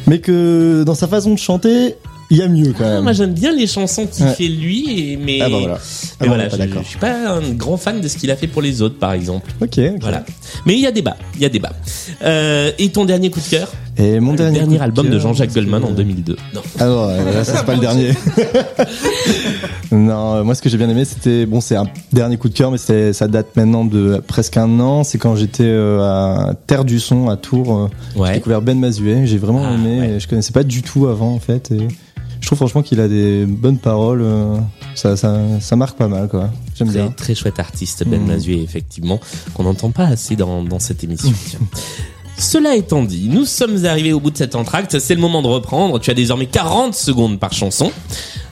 mais 0.07 0.21
que 0.21 0.85
dans 0.87 0.95
sa 0.95 1.07
façon 1.07 1.35
de 1.35 1.39
chanter, 1.39 1.97
il 2.31 2.39
y 2.39 2.43
a 2.43 2.49
mieux 2.49 2.73
quand 2.77 2.85
Ah, 2.85 2.95
même. 2.95 3.03
moi 3.05 3.13
j'aime 3.13 3.35
bien 3.35 3.53
les 3.53 3.67
chansons 3.69 4.07
qu'il 4.07 4.25
Ouais. 4.25 4.33
fait 4.35 4.49
lui, 4.49 5.13
et, 5.13 5.17
mais 5.17 5.39
Ah 5.43 5.49
bah 5.51 5.59
voilà. 5.61 5.79
Ah 5.79 5.79
mais 6.23 6.29
bah, 6.29 6.35
voilà, 6.49 6.49
je, 6.49 6.79
je 6.83 6.89
suis 6.89 6.99
pas 6.99 7.31
un 7.31 7.51
grand 7.53 7.77
fan 7.77 8.01
de 8.01 8.09
ce 8.09 8.17
qu'il 8.17 8.31
a 8.31 8.37
fait 8.37 8.49
pour 8.49 8.63
les 8.63 8.83
autres, 8.83 8.99
par 8.99 9.13
exemple. 9.13 9.53
Ok. 9.61 9.79
ok. 9.79 9.93
Voilà. 10.01 10.25
Mais 10.65 10.75
il 10.75 10.81
y 10.81 10.87
a 10.87 10.91
débat, 10.93 11.17
il 11.37 11.43
y 11.43 11.45
a 11.45 11.49
débat. 11.51 11.73
Euh, 12.23 12.73
et 12.79 12.89
ton 12.89 13.05
dernier 13.05 13.31
coup 13.31 13.41
de 13.41 13.49
cœur? 13.49 13.71
Et 13.99 14.21
mon 14.21 14.33
Le 14.33 14.37
dernier, 14.39 14.79
album 14.79 15.09
de 15.09 15.19
Jean-Jacques 15.19 15.49
que- 15.51 15.55
Goldman 15.55 15.83
en 15.85 15.91
2002. 15.93 16.37
Non. 16.55 16.61
Ah 16.79 16.87
non, 16.87 17.07
ouais, 17.09 17.25
là, 17.35 17.45
ça, 17.45 17.57
c'est 17.57 17.65
pas 17.65 17.75
le 17.75 17.81
dernier. 17.81 18.11
non, 19.93 20.35
euh, 20.35 20.45
moi 20.45 20.55
ce 20.55 20.63
que 20.63 20.69
j'ai 20.69 20.77
bien 20.79 20.89
aimé, 20.89 21.05
c'était 21.05 21.47
bon, 21.47 21.61
c'est 21.61 21.77
un 21.77 21.87
dernier 22.13 22.37
coup 22.37 22.49
de 22.49 22.55
cœur, 22.55 22.71
mais 22.71 22.79
c'est 22.79 23.13
ça 23.13 23.29
date 23.29 23.57
maintenant 23.57 23.85
de 23.85 24.23
presque 24.27 24.57
un 24.57 24.81
an. 24.81 25.05
C'est 25.05 25.19
quand 25.19 25.37
j'étais 25.37 25.65
euh, 25.65 26.01
à 26.03 26.55
Terre 26.67 26.85
du 26.85 27.01
Son 27.01 27.29
à 27.29 27.37
Tours. 27.37 27.75
euh, 27.75 27.89
J'ai 28.15 28.21
Ouais. 28.21 28.33
découvert 28.35 28.63
Ben 28.63 28.79
Mazuet. 28.79 29.27
J'ai 29.27 29.39
vraiment 29.39 29.63
Ah, 29.65 29.75
aimé. 29.75 30.01
ouais. 30.01 30.09
et 30.17 30.21
Je 30.21 30.29
connaissais 30.29 30.53
pas 30.53 30.63
du 30.65 30.83
tout 30.83 31.07
avant 31.07 31.33
en 31.33 31.39
fait. 31.41 31.71
Et 31.71 31.89
je 32.41 32.47
trouve 32.47 32.59
franchement 32.59 32.83
qu'il 32.83 33.01
a 33.01 33.09
des 33.09 33.47
bonnes 33.47 33.79
paroles. 33.79 34.21
euh, 34.23 34.57
Ça, 34.95 35.17
ça, 35.17 35.39
ça 35.61 35.77
marque 35.77 35.97
pas 35.99 36.09
mal 36.09 36.29
quoi. 36.29 36.51
J'aime 36.77 36.89
Très, 36.89 36.99
bien. 37.03 37.11
très 37.17 37.35
chouette 37.35 37.59
artiste, 37.59 38.05
Ben. 38.07 38.21
Mazuet, 38.27 38.63
effectivement, 38.63 39.21
qu'on 39.55 39.63
n'entend 39.65 39.91
pas 39.91 40.05
assez 40.05 40.37
dans, 40.37 40.63
dans 40.63 40.79
cette 40.79 41.03
émission. 41.05 41.33
Cela 42.39 42.77
étant 42.77 43.03
dit, 43.03 43.29
nous 43.31 43.47
sommes 43.47 43.87
arrivés 43.87 44.13
au 44.13 44.21
bout 44.21 44.31
de 44.31 44.37
cet 44.37 44.55
entracte, 44.57 44.99
c'est 44.99 45.15
le 45.15 45.21
moment 45.21 45.41
de 45.41 45.47
reprendre. 45.47 45.99
Tu 45.99 46.11
as 46.11 46.15
désormais 46.15 46.47
40 46.47 46.95
secondes 46.95 47.41
par 47.41 47.53
chanson, 47.55 47.91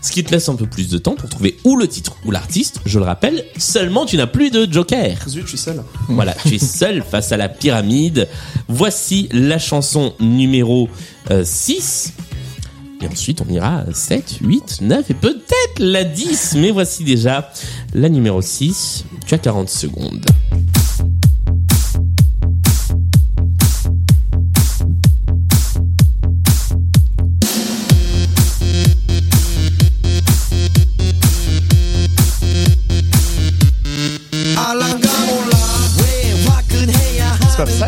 ce 0.00 0.10
qui 0.10 0.24
te 0.24 0.30
laisse 0.30 0.48
un 0.48 0.56
peu 0.56 0.66
plus 0.66 0.88
de 0.88 0.96
temps 0.96 1.14
pour 1.14 1.28
trouver 1.28 1.58
ou 1.64 1.76
le 1.76 1.86
titre 1.86 2.16
ou 2.24 2.30
l'artiste. 2.30 2.80
Je 2.86 2.98
le 2.98 3.04
rappelle, 3.04 3.44
seulement 3.58 4.06
tu 4.06 4.16
n'as 4.16 4.26
plus 4.26 4.50
de 4.50 4.70
joker. 4.70 5.18
Zut, 5.28 5.42
je 5.42 5.48
suis 5.48 5.58
seul. 5.58 5.82
Voilà, 6.08 6.34
tu 6.46 6.54
es 6.54 6.58
seul 6.64 7.02
face 7.02 7.30
à 7.32 7.36
la 7.36 7.50
pyramide. 7.50 8.26
Voici 8.68 9.28
la 9.32 9.58
chanson 9.58 10.14
numéro 10.18 10.88
euh, 11.30 11.44
6. 11.44 12.14
Et 13.02 13.06
ensuite, 13.06 13.42
on 13.46 13.52
ira 13.52 13.80
à 13.80 13.92
7, 13.92 14.38
8, 14.40 14.78
9 14.80 15.10
et 15.10 15.14
peut-être 15.14 15.78
la 15.78 16.04
10. 16.04 16.54
Mais 16.56 16.70
voici 16.70 17.04
déjà 17.04 17.50
la 17.92 18.08
numéro 18.08 18.40
6. 18.40 19.04
Tu 19.26 19.34
as 19.34 19.38
40 19.38 19.68
secondes. 19.68 20.24
C'est 37.50 37.56
pas 37.56 37.66
Psy 37.66 37.84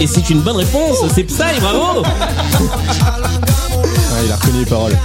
Et 0.00 0.06
c'est 0.06 0.28
une 0.30 0.40
bonne 0.40 0.56
réponse, 0.56 0.98
c'est 1.14 1.24
Psy, 1.24 1.42
bravo 1.60 2.02
Ouais, 2.02 2.08
il 4.26 4.32
a 4.32 4.36
reconnu 4.36 4.58
les 4.60 4.66
paroles. 4.66 4.96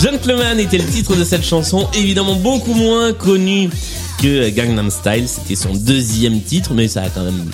Gentleman 0.00 0.58
était 0.58 0.78
le 0.78 0.84
titre 0.84 1.14
de 1.14 1.24
cette 1.24 1.44
chanson, 1.44 1.88
évidemment 1.94 2.34
beaucoup 2.34 2.74
moins 2.74 3.12
connu 3.12 3.70
que 4.20 4.48
Gangnam 4.50 4.90
Style. 4.90 5.28
C'était 5.28 5.56
son 5.56 5.72
deuxième 5.74 6.40
titre, 6.42 6.72
mais 6.74 6.88
ça 6.88 7.02
a 7.02 7.08
quand 7.10 7.22
même 7.22 7.50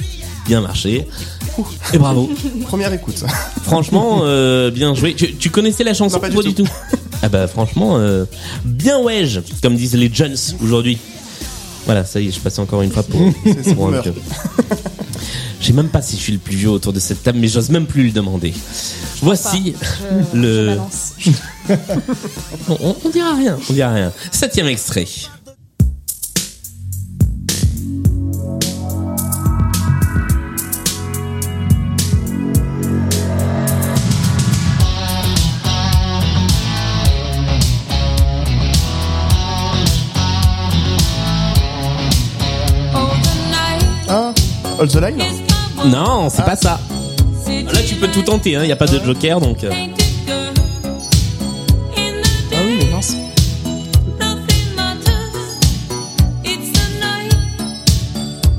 bien 0.46 0.60
marché. 0.60 1.06
Et 1.92 1.98
bravo. 1.98 2.30
Première 2.66 2.92
écoute. 2.92 3.24
Franchement, 3.64 4.20
euh, 4.22 4.70
bien 4.70 4.94
joué. 4.94 5.14
Tu, 5.14 5.34
tu 5.34 5.50
connaissais 5.50 5.84
la 5.84 5.94
chanson 5.94 6.16
Non, 6.16 6.20
pas 6.20 6.28
du 6.42 6.54
tout? 6.54 6.68
Ah 7.22 7.28
bah 7.28 7.46
franchement, 7.48 7.98
euh, 7.98 8.24
bien 8.64 9.00
wedge, 9.00 9.40
comme 9.62 9.76
disent 9.76 9.94
les 9.94 10.12
jeunes 10.12 10.36
aujourd'hui. 10.62 10.98
Voilà, 11.86 12.04
ça 12.04 12.20
y 12.20 12.28
est, 12.28 12.30
je 12.32 12.40
passe 12.40 12.58
encore 12.58 12.82
une 12.82 12.90
fois 12.90 13.02
pour, 13.04 13.20
c'est 13.62 13.74
pour 13.74 13.86
un 13.88 13.90
boomer. 13.90 14.02
vieux. 14.02 14.14
Je 15.60 15.66
sais 15.66 15.72
même 15.72 15.88
pas 15.88 16.02
si 16.02 16.16
je 16.16 16.20
suis 16.22 16.32
le 16.32 16.38
plus 16.38 16.56
vieux 16.56 16.68
autour 16.70 16.92
de 16.92 17.00
cette 17.00 17.22
table, 17.22 17.38
mais 17.38 17.48
j'ose 17.48 17.70
même 17.70 17.86
plus 17.86 18.04
le 18.04 18.10
demander. 18.12 18.52
Voici 19.22 19.74
Je, 20.32 20.36
le- 20.38 20.78
je 21.18 21.30
on- 22.68 22.96
on 23.04 23.08
dira 23.08 23.34
rien, 23.34 23.58
on 23.68 23.72
dira 23.72 23.92
rien. 23.92 24.12
Septième 24.30 24.66
extrait. 24.66 25.06
All 44.78 44.88
the 44.88 44.96
Line 45.00 45.22
Non, 45.86 46.28
c'est 46.30 46.44
pas 46.44 46.56
ça. 46.56 46.78
Là, 47.48 47.80
tu 47.86 47.94
peux 47.94 48.08
tout 48.08 48.22
tenter, 48.22 48.50
il 48.50 48.56
hein, 48.56 48.64
n'y 48.66 48.72
a 48.72 48.76
pas 48.76 48.86
de 48.86 49.02
joker, 49.02 49.40
donc... 49.40 49.64
euh, 49.64 49.70
Ah 52.52 52.56
oui, 52.64 52.76
mais 52.78 52.90
mince. 52.90 53.16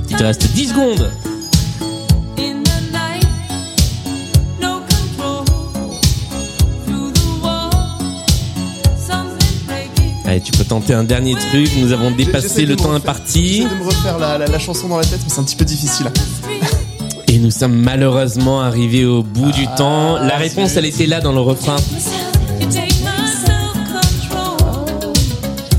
il 0.10 0.16
te 0.16 0.24
reste 0.24 0.52
10 0.54 0.70
secondes. 0.70 1.12
Allez, 10.28 10.42
tu 10.42 10.52
peux 10.52 10.66
tenter 10.66 10.94
un 10.94 11.06
dernier 11.06 11.36
truc, 11.36 11.70
nous 11.80 11.94
avons 11.94 12.12
dépassé 12.12 12.66
le 12.66 12.76
temps 12.76 12.84
refaire- 12.90 12.96
imparti. 12.98 13.58
J'essaie 13.64 13.70
de 13.70 13.76
me 13.80 13.86
refaire 13.86 14.20
la, 14.20 14.38
la- 14.38 14.48
la 14.48 14.60
chanson 14.60 14.90
dans 14.90 14.98
la 14.98 15.06
tête, 15.06 15.20
mais 15.24 15.30
c'est 15.34 15.40
un 15.40 15.44
petit 15.44 15.56
peu 15.56 15.64
difficile. 15.66 16.08
Et 17.30 17.40
nous 17.40 17.52
sommes 17.52 17.76
malheureusement 17.76 18.62
arrivés 18.62 19.06
au 19.06 19.24
bout 19.24 19.52
du 19.52 19.66
temps. 19.78 20.18
La 20.18 20.36
Ah, 20.36 20.38
réponse, 20.38 20.76
elle 20.76 20.86
était 20.86 21.06
là 21.06 21.22
dans 21.22 21.32
le 21.32 21.40
refrain. 21.40 21.78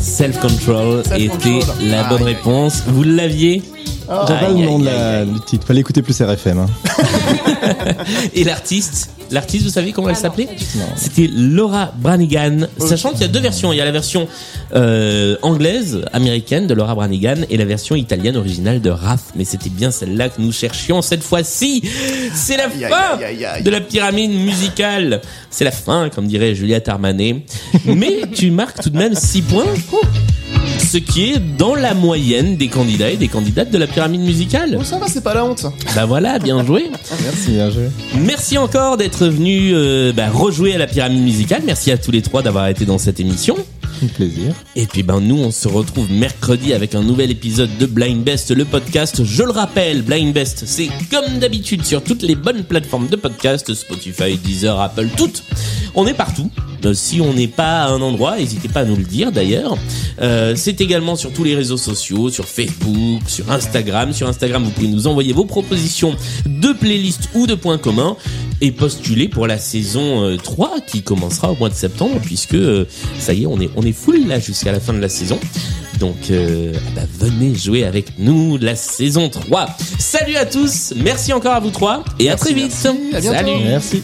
Self-control 0.00 1.02
était 1.16 1.60
la 1.82 2.04
bonne 2.04 2.18
Aïe, 2.22 2.28
aïe. 2.28 2.34
réponse. 2.34 2.82
Vous 2.86 3.02
l'aviez 3.04 3.62
J'ai 3.62 4.06
pas 4.06 4.24
Aïe, 4.48 4.60
le 4.62 4.66
nom 4.66 4.78
de 4.78 4.84
la- 4.86 5.24
titre. 5.46 5.66
Fallait 5.66 5.80
écouter 5.80 6.02
plus 6.02 6.18
RFM. 6.20 6.58
Hein. 6.58 6.66
Et 8.34 8.44
l'artiste 8.44 9.10
L'artiste, 9.30 9.64
vous 9.64 9.70
savez 9.70 9.92
comment 9.92 10.08
elle 10.08 10.14
Ah 10.16 10.20
s'appelait. 10.22 10.48
C'était 10.96 11.28
Laura 11.32 11.92
Branigan. 11.96 12.66
Sachant 12.78 13.10
qu'il 13.10 13.20
y 13.20 13.24
a 13.24 13.28
deux 13.28 13.40
versions. 13.40 13.72
Il 13.72 13.76
y 13.76 13.80
a 13.80 13.84
la 13.84 13.90
version 13.92 14.26
euh, 14.74 15.36
anglaise, 15.42 16.00
américaine 16.12 16.66
de 16.66 16.74
Laura 16.74 16.94
Branigan 16.94 17.36
et 17.50 17.56
la 17.56 17.64
version 17.64 17.94
italienne 17.96 18.36
originale 18.36 18.80
de 18.80 18.90
Raph. 18.90 19.24
Mais 19.36 19.44
c'était 19.44 19.70
bien 19.70 19.90
celle-là 19.90 20.28
que 20.30 20.40
nous 20.40 20.52
cherchions 20.52 21.02
cette 21.02 21.22
fois-ci. 21.22 21.82
C'est 22.34 22.56
la 22.56 22.64
Aïe, 22.66 22.86
fin 22.88 23.16
aïe, 23.18 23.24
aïe, 23.24 23.44
aïe. 23.44 23.62
de 23.62 23.70
la 23.70 23.80
pyramide 23.80 24.30
musicale. 24.30 25.20
C'est 25.50 25.64
la 25.64 25.70
fin, 25.72 26.08
comme 26.08 26.26
dirait 26.26 26.54
Juliette 26.54 26.88
Armanet. 26.88 27.44
Mais 27.84 28.22
tu 28.34 28.50
marques 28.50 28.80
tout 28.82 28.90
de 28.90 28.98
même 28.98 29.14
6 29.14 29.42
points. 29.42 29.64
Ce 30.90 30.96
qui 30.96 31.32
est 31.32 31.38
dans 31.38 31.74
la 31.74 31.92
moyenne 31.92 32.56
des 32.56 32.68
candidats 32.68 33.10
et 33.10 33.18
des 33.18 33.28
candidates 33.28 33.70
de 33.70 33.76
la 33.76 33.86
pyramide 33.86 34.22
musicale. 34.22 34.74
Bon, 34.74 34.84
ça 34.84 34.98
va, 34.98 35.06
c'est 35.06 35.22
pas 35.22 35.34
la 35.34 35.44
honte. 35.44 35.66
Bah 35.94 36.06
voilà, 36.06 36.38
bien 36.38 36.64
joué. 36.64 36.86
Merci, 37.24 37.50
bien 37.50 37.70
joué. 37.70 37.90
Merci 38.24 38.56
encore 38.56 38.96
d'être 38.96 39.26
venu 39.26 39.72
euh, 39.74 40.14
bah, 40.14 40.30
rejouer 40.32 40.74
à 40.74 40.78
la 40.78 40.86
pyramide 40.86 41.22
musicale. 41.22 41.60
Merci 41.66 41.90
à 41.90 41.98
tous 41.98 42.10
les 42.10 42.22
trois 42.22 42.40
d'avoir 42.40 42.68
été 42.68 42.86
dans 42.86 42.96
cette 42.96 43.20
émission. 43.20 43.54
Un 44.02 44.06
plaisir. 44.06 44.54
Et 44.76 44.86
puis 44.86 45.02
ben 45.02 45.20
nous 45.20 45.36
on 45.36 45.50
se 45.50 45.66
retrouve 45.66 46.10
mercredi 46.10 46.72
avec 46.72 46.94
un 46.94 47.02
nouvel 47.02 47.30
épisode 47.30 47.70
de 47.78 47.84
Blind 47.86 48.22
Best 48.22 48.54
le 48.54 48.64
podcast. 48.64 49.24
Je 49.24 49.42
le 49.42 49.50
rappelle, 49.50 50.02
Blind 50.02 50.32
Best 50.32 50.64
c'est 50.66 50.88
comme 51.10 51.38
d'habitude 51.38 51.84
sur 51.84 52.02
toutes 52.02 52.22
les 52.22 52.36
bonnes 52.36 52.62
plateformes 52.64 53.08
de 53.08 53.16
podcast, 53.16 53.74
Spotify, 53.74 54.38
Deezer, 54.38 54.80
Apple, 54.80 55.08
toutes. 55.16 55.42
On 55.94 56.06
est 56.06 56.14
partout. 56.14 56.50
Euh, 56.84 56.94
si 56.94 57.20
on 57.20 57.32
n'est 57.32 57.48
pas 57.48 57.82
à 57.82 57.88
un 57.88 58.00
endroit, 58.00 58.36
n'hésitez 58.36 58.68
pas 58.68 58.80
à 58.80 58.84
nous 58.84 58.96
le 58.96 59.04
dire 59.04 59.32
d'ailleurs. 59.32 59.76
Euh, 60.20 60.54
c'est 60.56 60.80
également 60.80 61.16
sur 61.16 61.32
tous 61.32 61.44
les 61.44 61.54
réseaux 61.54 61.76
sociaux, 61.76 62.30
sur 62.30 62.44
Facebook, 62.46 63.22
sur 63.26 63.50
Instagram. 63.50 64.12
Sur 64.12 64.28
Instagram, 64.28 64.64
vous 64.64 64.70
pouvez 64.70 64.88
nous 64.88 65.06
envoyer 65.06 65.32
vos 65.32 65.44
propositions 65.44 66.14
de 66.46 66.72
playlists 66.72 67.28
ou 67.34 67.46
de 67.46 67.54
points 67.54 67.78
communs 67.78 68.16
et 68.60 68.72
postuler 68.72 69.28
pour 69.28 69.46
la 69.46 69.58
saison 69.58 70.24
euh, 70.24 70.36
3 70.36 70.80
qui 70.86 71.02
commencera 71.02 71.52
au 71.52 71.56
mois 71.56 71.68
de 71.68 71.74
septembre 71.74 72.20
puisque 72.24 72.54
euh, 72.54 72.86
ça 73.18 73.32
y 73.32 73.42
est, 73.44 73.46
on 73.46 73.60
est 73.60 73.70
on 73.76 73.82
est 73.82 73.92
full 73.92 74.26
là 74.26 74.40
jusqu'à 74.40 74.72
la 74.72 74.80
fin 74.80 74.92
de 74.92 75.00
la 75.00 75.08
saison. 75.08 75.38
Donc 76.00 76.30
euh, 76.30 76.72
ah 76.74 76.90
bah, 76.96 77.02
venez 77.18 77.54
jouer 77.54 77.84
avec 77.84 78.18
nous 78.18 78.58
la 78.58 78.76
saison 78.76 79.28
3. 79.28 79.66
Salut 79.98 80.36
à 80.36 80.46
tous, 80.46 80.92
merci 80.96 81.32
encore 81.32 81.54
à 81.54 81.60
vous 81.60 81.70
trois 81.70 82.04
et 82.18 82.28
à 82.28 82.32
Merci, 82.32 82.44
très 82.44 82.54
vite. 82.54 82.72
merci. 82.84 83.14
À 83.14 83.20
bientôt. 83.20 83.36
Salut. 83.36 83.64
Merci. 83.64 84.02